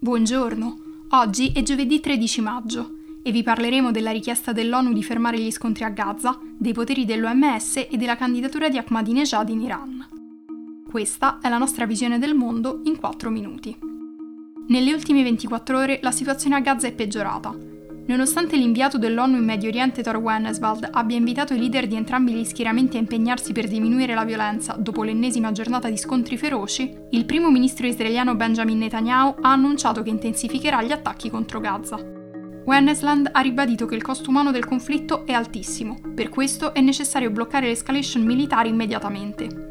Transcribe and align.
Buongiorno, 0.00 0.76
oggi 1.10 1.50
è 1.52 1.62
giovedì 1.64 1.98
13 1.98 2.40
maggio 2.40 2.98
e 3.20 3.32
vi 3.32 3.42
parleremo 3.42 3.90
della 3.90 4.12
richiesta 4.12 4.52
dell'ONU 4.52 4.92
di 4.92 5.02
fermare 5.02 5.40
gli 5.40 5.50
scontri 5.50 5.82
a 5.82 5.88
Gaza, 5.88 6.38
dei 6.56 6.72
poteri 6.72 7.04
dell'OMS 7.04 7.78
e 7.90 7.96
della 7.96 8.16
candidatura 8.16 8.68
di 8.68 8.78
Ahmadinejad 8.78 9.48
in 9.48 9.60
Iran. 9.60 10.06
Questa 10.88 11.40
è 11.42 11.48
la 11.48 11.58
nostra 11.58 11.84
visione 11.84 12.20
del 12.20 12.36
mondo 12.36 12.80
in 12.84 12.96
4 12.96 13.28
minuti. 13.28 13.76
Nelle 14.68 14.92
ultime 14.92 15.24
24 15.24 15.76
ore 15.76 15.98
la 16.00 16.12
situazione 16.12 16.54
a 16.54 16.60
Gaza 16.60 16.86
è 16.86 16.92
peggiorata 16.92 17.77
Nonostante 18.08 18.56
l'inviato 18.56 18.96
dell'ONU 18.96 19.36
in 19.36 19.44
Medio 19.44 19.68
Oriente 19.68 20.02
Thor 20.02 20.16
Wenneswald 20.16 20.88
abbia 20.92 21.18
invitato 21.18 21.52
i 21.52 21.58
leader 21.58 21.86
di 21.86 21.94
entrambi 21.94 22.32
gli 22.32 22.44
schieramenti 22.44 22.96
a 22.96 23.00
impegnarsi 23.00 23.52
per 23.52 23.68
diminuire 23.68 24.14
la 24.14 24.24
violenza 24.24 24.74
dopo 24.78 25.02
l'ennesima 25.02 25.52
giornata 25.52 25.90
di 25.90 25.98
scontri 25.98 26.38
feroci, 26.38 26.90
il 27.10 27.26
primo 27.26 27.50
ministro 27.50 27.86
israeliano 27.86 28.34
Benjamin 28.34 28.78
Netanyahu 28.78 29.34
ha 29.42 29.52
annunciato 29.52 30.02
che 30.02 30.08
intensificherà 30.08 30.82
gli 30.82 30.90
attacchi 30.90 31.28
contro 31.28 31.60
Gaza. 31.60 31.96
Wennesland 32.64 33.28
ha 33.30 33.40
ribadito 33.40 33.84
che 33.84 33.94
il 33.94 34.02
costo 34.02 34.30
umano 34.30 34.52
del 34.52 34.64
conflitto 34.64 35.26
è 35.26 35.32
altissimo, 35.32 35.98
per 36.14 36.30
questo 36.30 36.72
è 36.72 36.80
necessario 36.80 37.30
bloccare 37.30 37.66
l'escalation 37.66 38.24
militare 38.24 38.68
immediatamente. 38.68 39.67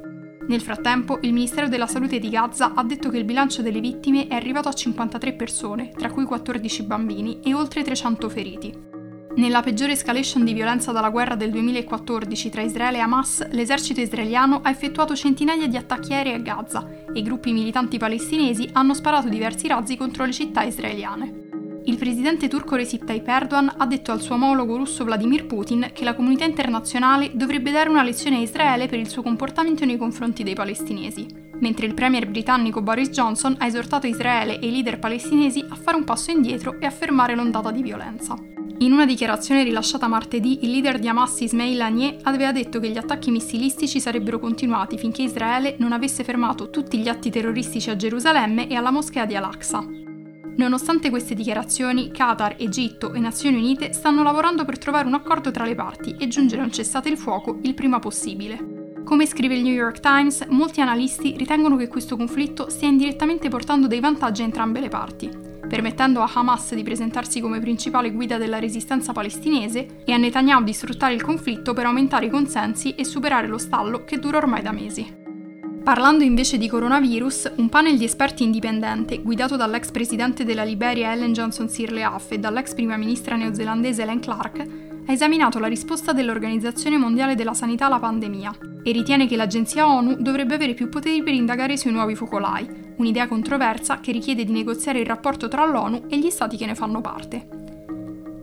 Nel 0.48 0.62
frattempo, 0.62 1.20
il 1.24 1.34
Ministero 1.34 1.68
della 1.68 1.88
Salute 1.88 2.20
di 2.20 2.30
Gaza 2.30 2.74
ha 2.74 2.84
detto 2.84 3.10
che 3.10 3.18
il 3.18 3.26
bilancio 3.26 3.62
delle 3.62 3.82
vittime 3.82 4.28
è 4.28 4.36
arrivato 4.36 4.70
a 4.70 4.74
53 4.74 5.34
persone, 5.34 5.92
tra 5.92 6.10
cui 6.10 6.24
14 6.24 6.84
bambini 6.84 7.42
e 7.44 7.54
oltre 7.54 7.84
300 7.84 8.30
feriti. 8.30 8.96
Nella 9.36 9.62
peggiore 9.62 9.92
escalation 9.92 10.46
di 10.46 10.54
violenza 10.54 10.92
dalla 10.92 11.10
guerra 11.10 11.36
del 11.36 11.52
2014 11.52 12.50
tra 12.50 12.62
Israele 12.62 12.98
e 12.98 13.02
Hamas, 13.02 13.48
l'esercito 13.50 14.00
israeliano 14.00 14.62
ha 14.64 14.70
effettuato 14.70 15.16
centinaia 15.16 15.68
di 15.68 15.78
attacchi 15.78 16.14
aerei 16.14 16.34
a 16.34 16.40
Gaza 16.40 16.88
e 17.14 17.22
gruppi 17.22 17.52
militanti 17.52 17.98
palestinesi 18.00 18.70
hanno 18.72 18.94
sparato 18.94 19.28
diversi 19.28 19.68
razzi 19.68 19.96
contro 19.98 20.26
le 20.26 20.32
città 20.32 20.64
israeliane. 20.64 21.47
Il 21.88 21.96
presidente 21.96 22.50
turco 22.50 22.76
Recep 22.76 23.06
Tayyip 23.06 23.26
Erdogan 23.26 23.74
ha 23.78 23.86
detto 23.86 24.12
al 24.12 24.20
suo 24.20 24.36
omologo 24.36 24.76
russo 24.76 25.06
Vladimir 25.06 25.46
Putin 25.46 25.92
che 25.94 26.04
la 26.04 26.16
comunità 26.16 26.44
internazionale 26.44 27.32
dovrebbe 27.34 27.72
dare 27.72 27.88
una 27.88 28.04
lezione 28.04 28.36
a 28.36 28.42
Israele 28.42 28.88
per 28.88 29.00
il 29.00 29.08
suo 29.08 29.22
comportamento 29.22 29.86
nei 29.86 29.96
confronti 29.96 30.44
dei 30.44 30.54
palestinesi, 30.54 31.26
mentre 31.62 31.86
il 31.86 31.94
premier 31.94 32.28
britannico 32.28 32.82
Boris 32.82 33.08
Johnson 33.08 33.56
ha 33.60 33.66
esortato 33.66 34.06
Israele 34.06 34.60
e 34.60 34.68
i 34.68 34.72
leader 34.72 35.00
palestinesi 35.00 35.64
a 35.66 35.76
fare 35.76 35.96
un 35.96 36.04
passo 36.04 36.30
indietro 36.30 36.78
e 36.78 36.86
a 36.86 36.92
fermare 36.92 37.36
l'ondata 37.36 37.72
di 37.72 37.82
violenza. 37.82 38.36
In 38.80 38.92
una 38.92 39.06
dichiarazione 39.06 39.64
rilasciata 39.64 40.10
martedì, 40.10 40.66
il 40.66 40.72
leader 40.72 41.00
di 41.00 41.08
Hamas 41.08 41.40
Ismail 41.40 41.80
Haniyeh 41.80 42.18
aveva 42.24 42.52
detto 42.52 42.82
che 42.82 42.90
gli 42.90 42.98
attacchi 42.98 43.32
missilistici 43.32 44.02
sarebbero 44.02 44.40
continuati 44.40 44.98
finché 44.98 45.22
Israele 45.22 45.78
non 45.80 45.94
avesse 45.94 46.26
fermato 46.26 46.70
tutti 46.70 46.98
gli 46.98 47.08
atti 47.08 47.32
terroristici 47.32 47.90
a 47.90 47.96
Gerusalemme 47.96 48.68
e 48.68 48.76
alla 48.76 48.92
moschea 48.92 49.26
di 49.26 49.38
Al-Aqsa. 49.38 50.07
Nonostante 50.58 51.12
queste 51.12 51.36
dichiarazioni, 51.36 52.10
Qatar, 52.10 52.56
Egitto 52.58 53.14
e 53.14 53.20
Nazioni 53.20 53.58
Unite 53.58 53.94
stanno 53.94 54.24
lavorando 54.24 54.66
per 54.66 54.80
trovare 54.80 55.08
un 55.08 55.14
accordo 55.14 55.52
tra 55.52 55.66
le 55.66 55.76
parti 55.76 56.16
e 56.18 56.28
giungere 56.28 56.62
a 56.62 56.66
un 56.66 56.72
cessate 56.72 57.10
il 57.10 57.18
fuoco 57.18 57.60
il 57.62 57.76
prima 57.76 58.00
possibile. 58.00 58.86
Come 59.04 59.28
scrive 59.28 59.56
il 59.56 59.62
New 59.62 59.74
York 59.74 60.00
Times, 60.00 60.48
molti 60.50 60.82
analisti 60.82 61.36
ritengono 61.38 61.78
che 61.78 61.88
questo 61.88 62.18
conflitto 62.18 62.70
stia 62.70 62.88
indirettamente 62.88 63.50
portando 63.50 63.86
dei 63.86 64.00
vantaggi 64.00 64.42
a 64.42 64.46
entrambe 64.46 64.80
le 64.80 64.90
parti, 64.90 65.30
permettendo 65.68 66.22
a 66.22 66.32
Hamas 66.34 66.74
di 66.74 66.82
presentarsi 66.84 67.40
come 67.40 67.60
principale 67.60 68.12
guida 68.12 68.40
della 68.40 68.58
resistenza 68.58 69.14
palestinese 69.14 70.02
e 70.04 70.12
a 70.12 70.18
Netanyahu 70.18 70.64
di 70.64 70.74
sfruttare 70.74 71.14
il 71.14 71.22
conflitto 71.22 71.74
per 71.74 71.86
aumentare 71.86 72.26
i 72.26 72.32
consensi 72.32 72.96
e 72.96 73.06
superare 73.06 73.46
lo 73.46 73.60
stallo 73.60 74.04
che 74.06 74.18
dura 74.18 74.38
ormai 74.38 74.64
da 74.64 74.72
mesi. 74.72 75.26
Parlando 75.88 76.26
invece 76.26 76.58
di 76.58 76.68
coronavirus, 76.68 77.54
un 77.56 77.70
panel 77.70 77.98
di 77.98 78.04
esperti 78.04 78.44
indipendente, 78.44 79.22
guidato 79.22 79.56
dall'ex 79.56 79.90
presidente 79.92 80.44
della 80.44 80.66
Liberia 80.66 81.14
Ellen 81.14 81.32
Johnson 81.32 81.70
Sirleaf 81.70 82.30
e 82.34 82.40
dall'ex 82.40 82.74
prima 82.74 82.98
ministra 82.98 83.38
neozelandese 83.38 84.02
Ellen 84.02 84.20
Clark, 84.20 84.68
ha 85.06 85.12
esaminato 85.14 85.60
la 85.60 85.68
risposta 85.68 86.12
dell'Organizzazione 86.12 86.98
Mondiale 86.98 87.36
della 87.36 87.54
Sanità 87.54 87.86
alla 87.86 88.00
pandemia 88.00 88.58
e 88.84 88.92
ritiene 88.92 89.28
che 89.28 89.38
l'agenzia 89.38 89.88
ONU 89.88 90.18
dovrebbe 90.20 90.56
avere 90.56 90.74
più 90.74 90.90
poteri 90.90 91.24
per 91.24 91.34
indagare 91.34 91.78
sui 91.78 91.94
nuovi 91.94 92.16
focolai, 92.16 92.68
un'idea 92.98 93.30
controversa 93.30 94.02
che 94.02 94.12
richiede 94.12 94.44
di 94.44 94.52
negoziare 94.52 95.00
il 95.00 95.06
rapporto 95.06 95.48
tra 95.48 95.66
l'ONU 95.66 96.08
e 96.10 96.20
gli 96.20 96.30
stati 96.30 96.58
che 96.58 96.66
ne 96.66 96.76
fanno 96.76 97.00
parte. 97.00 97.57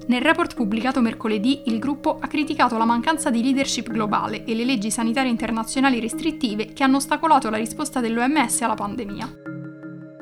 Nel 0.06 0.20
report 0.20 0.54
pubblicato 0.54 1.00
mercoledì, 1.00 1.62
il 1.66 1.78
gruppo 1.78 2.18
ha 2.20 2.26
criticato 2.26 2.76
la 2.76 2.84
mancanza 2.84 3.30
di 3.30 3.42
leadership 3.42 3.90
globale 3.90 4.44
e 4.44 4.54
le 4.54 4.64
leggi 4.64 4.90
sanitarie 4.90 5.30
internazionali 5.30 5.98
restrittive 5.98 6.74
che 6.74 6.82
hanno 6.82 6.96
ostacolato 6.96 7.48
la 7.48 7.56
risposta 7.56 8.00
dell'OMS 8.00 8.60
alla 8.60 8.74
pandemia. 8.74 9.32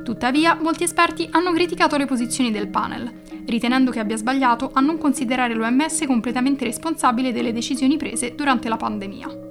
Tuttavia, 0.04 0.56
molti 0.60 0.84
esperti 0.84 1.28
hanno 1.31 1.53
criticato 1.53 1.97
le 1.97 2.06
posizioni 2.06 2.53
del 2.53 2.69
panel, 2.69 3.10
ritenendo 3.47 3.91
che 3.91 3.98
abbia 3.98 4.16
sbagliato 4.16 4.70
a 4.72 4.81
non 4.81 4.98
considerare 4.98 5.54
l'OMS 5.54 6.04
completamente 6.06 6.64
responsabile 6.64 7.32
delle 7.32 7.53
decisioni 7.53 7.97
prese 7.97 8.34
durante 8.37 8.69
la 8.69 8.76
pandemia. 8.76 9.50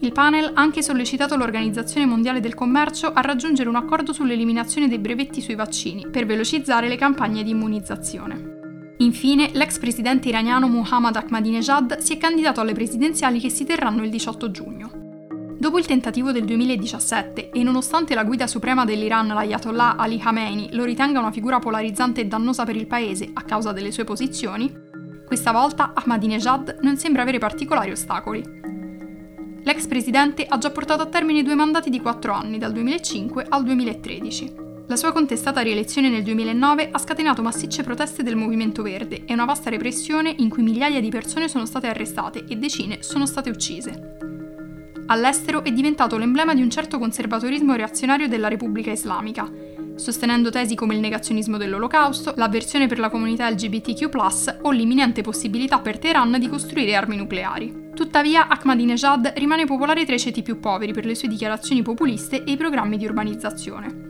Il 0.00 0.12
panel 0.12 0.52
ha 0.54 0.60
anche 0.60 0.82
sollecitato 0.82 1.34
l'Organizzazione 1.36 2.06
Mondiale 2.06 2.38
del 2.38 2.54
Commercio 2.54 3.12
a 3.12 3.20
raggiungere 3.20 3.68
un 3.68 3.74
accordo 3.74 4.12
sull'eliminazione 4.12 4.86
dei 4.86 5.00
brevetti 5.00 5.40
sui 5.40 5.56
vaccini 5.56 6.06
per 6.08 6.26
velocizzare 6.26 6.86
le 6.86 6.96
campagne 6.96 7.42
di 7.42 7.50
immunizzazione. 7.50 8.57
Infine, 9.00 9.50
l'ex 9.52 9.78
presidente 9.78 10.28
iraniano 10.28 10.66
Muhammad 10.66 11.14
Ahmadinejad 11.14 11.98
si 11.98 12.14
è 12.14 12.18
candidato 12.18 12.60
alle 12.60 12.72
presidenziali 12.72 13.38
che 13.38 13.48
si 13.48 13.64
terranno 13.64 14.02
il 14.02 14.10
18 14.10 14.50
giugno. 14.50 14.90
Dopo 15.56 15.78
il 15.78 15.86
tentativo 15.86 16.32
del 16.32 16.44
2017 16.44 17.50
e 17.50 17.62
nonostante 17.62 18.16
la 18.16 18.24
guida 18.24 18.48
suprema 18.48 18.84
dell'Iran, 18.84 19.28
l'Ayatollah 19.28 19.94
Ali 19.96 20.18
Khamenei, 20.18 20.70
lo 20.72 20.82
ritenga 20.82 21.20
una 21.20 21.30
figura 21.30 21.60
polarizzante 21.60 22.22
e 22.22 22.26
dannosa 22.26 22.64
per 22.64 22.74
il 22.74 22.88
paese 22.88 23.30
a 23.32 23.42
causa 23.42 23.70
delle 23.70 23.92
sue 23.92 24.02
posizioni, 24.02 24.86
questa 25.24 25.52
volta 25.52 25.92
Ahmadinejad 25.94 26.78
non 26.80 26.96
sembra 26.96 27.22
avere 27.22 27.38
particolari 27.38 27.92
ostacoli. 27.92 28.42
L'ex 29.62 29.86
presidente 29.86 30.44
ha 30.44 30.58
già 30.58 30.70
portato 30.70 31.02
a 31.02 31.06
termine 31.06 31.44
due 31.44 31.54
mandati 31.54 31.88
di 31.88 32.00
quattro 32.00 32.32
anni, 32.32 32.58
dal 32.58 32.72
2005 32.72 33.46
al 33.48 33.62
2013. 33.62 34.67
La 34.88 34.96
sua 34.96 35.12
contestata 35.12 35.60
rielezione 35.60 36.08
nel 36.08 36.22
2009 36.22 36.88
ha 36.90 36.96
scatenato 36.96 37.42
massicce 37.42 37.82
proteste 37.82 38.22
del 38.22 38.36
movimento 38.36 38.80
verde 38.80 39.26
e 39.26 39.34
una 39.34 39.44
vasta 39.44 39.68
repressione 39.68 40.34
in 40.38 40.48
cui 40.48 40.62
migliaia 40.62 40.98
di 40.98 41.10
persone 41.10 41.46
sono 41.46 41.66
state 41.66 41.88
arrestate 41.88 42.46
e 42.48 42.56
decine 42.56 43.02
sono 43.02 43.26
state 43.26 43.50
uccise. 43.50 44.16
All'estero 45.08 45.62
è 45.62 45.72
diventato 45.72 46.16
l'emblema 46.16 46.54
di 46.54 46.62
un 46.62 46.70
certo 46.70 46.98
conservatorismo 46.98 47.74
reazionario 47.74 48.28
della 48.28 48.48
Repubblica 48.48 48.90
Islamica, 48.90 49.46
sostenendo 49.96 50.48
tesi 50.48 50.74
come 50.74 50.94
il 50.94 51.00
negazionismo 51.00 51.58
dell'olocausto, 51.58 52.32
l'avversione 52.36 52.86
per 52.86 52.98
la 52.98 53.10
comunità 53.10 53.50
LGBTQ, 53.50 54.08
o 54.62 54.70
l'imminente 54.70 55.20
possibilità 55.20 55.80
per 55.80 55.98
Teheran 55.98 56.38
di 56.38 56.48
costruire 56.48 56.96
armi 56.96 57.16
nucleari. 57.16 57.90
Tuttavia, 57.94 58.48
Ahmadinejad 58.48 59.34
rimane 59.36 59.66
popolare 59.66 60.06
tra 60.06 60.14
i 60.14 60.18
ceti 60.18 60.40
più 60.40 60.58
poveri 60.60 60.94
per 60.94 61.04
le 61.04 61.14
sue 61.14 61.28
dichiarazioni 61.28 61.82
populiste 61.82 62.42
e 62.42 62.52
i 62.52 62.56
programmi 62.56 62.96
di 62.96 63.04
urbanizzazione. 63.04 64.07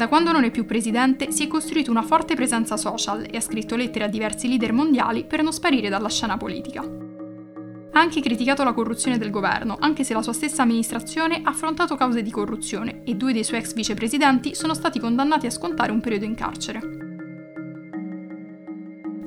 Da 0.00 0.08
quando 0.08 0.32
non 0.32 0.44
è 0.44 0.50
più 0.50 0.64
presidente 0.64 1.30
si 1.30 1.44
è 1.44 1.46
costruito 1.46 1.90
una 1.90 2.00
forte 2.00 2.34
presenza 2.34 2.78
social 2.78 3.26
e 3.30 3.36
ha 3.36 3.40
scritto 3.42 3.76
lettere 3.76 4.06
a 4.06 4.08
diversi 4.08 4.48
leader 4.48 4.72
mondiali 4.72 5.26
per 5.26 5.42
non 5.42 5.52
sparire 5.52 5.90
dalla 5.90 6.08
scena 6.08 6.38
politica. 6.38 6.80
Ha 6.80 8.00
anche 8.00 8.22
criticato 8.22 8.64
la 8.64 8.72
corruzione 8.72 9.18
del 9.18 9.28
governo, 9.28 9.76
anche 9.78 10.02
se 10.02 10.14
la 10.14 10.22
sua 10.22 10.32
stessa 10.32 10.62
amministrazione 10.62 11.42
ha 11.44 11.50
affrontato 11.50 11.96
cause 11.96 12.22
di 12.22 12.30
corruzione 12.30 13.02
e 13.04 13.14
due 13.14 13.34
dei 13.34 13.44
suoi 13.44 13.58
ex 13.60 13.74
vicepresidenti 13.74 14.54
sono 14.54 14.72
stati 14.72 14.98
condannati 14.98 15.44
a 15.44 15.50
scontare 15.50 15.92
un 15.92 16.00
periodo 16.00 16.24
in 16.24 16.34
carcere. 16.34 16.80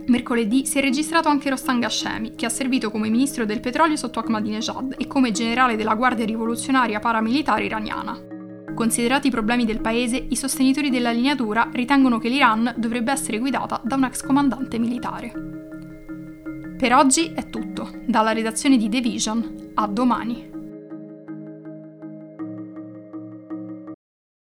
Mercoledì 0.08 0.66
si 0.66 0.80
è 0.80 0.82
registrato 0.82 1.30
anche 1.30 1.52
Rostan 1.52 1.82
Ghashemi, 1.82 2.34
che 2.34 2.48
ha 2.48 2.50
servito 2.50 2.90
come 2.90 3.10
ministro 3.10 3.46
del 3.46 3.60
petrolio 3.60 3.96
sotto 3.96 4.20
Ahmadinejad 4.22 4.96
e 4.98 5.06
come 5.06 5.30
generale 5.30 5.76
della 5.76 5.94
Guardia 5.94 6.26
Rivoluzionaria 6.26 6.98
Paramilitare 6.98 7.66
iraniana. 7.66 8.33
Considerati 8.74 9.28
i 9.28 9.32
problemi 9.32 9.66
del 9.66 9.82
paese, 9.82 10.18
i 10.30 10.36
sostenitori 10.36 10.90
della 10.90 11.12
linea 11.12 11.36
dura 11.36 11.70
ritengono 11.72 12.18
che 12.18 12.30
l'Iran 12.30 12.74
dovrebbe 12.78 13.12
essere 13.12 13.38
guidata 13.38 13.80
da 13.84 13.96
un 13.96 14.06
ex 14.06 14.22
comandante 14.24 14.80
militare. 14.80 15.32
Per 16.78 16.94
oggi 16.94 17.32
è 17.34 17.50
tutto. 17.50 17.90
Dalla 18.06 18.34
redazione 18.34 18.78
di 18.78 18.90
The 18.90 19.00
Vision, 19.00 19.72
a 19.76 19.88
domani. 19.88 20.53